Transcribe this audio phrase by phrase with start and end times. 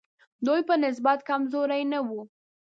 [0.45, 2.21] دوی په نسبت کمزوري نه وو.